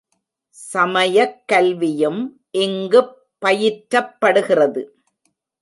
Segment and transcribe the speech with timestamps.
[0.49, 2.21] சமயக் கல்வியும்
[2.51, 3.13] இங்குப்
[3.45, 4.83] பயிற்றப்படுகிறது.